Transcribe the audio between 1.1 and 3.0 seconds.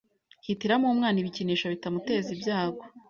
ibikinisho bitamuteza ibyago